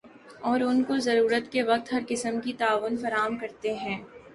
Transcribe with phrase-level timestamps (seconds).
[0.41, 3.97] اور ان کو ضرورت کے وقت ہر قسم کی تعاون فراہم کرتے ہیں۔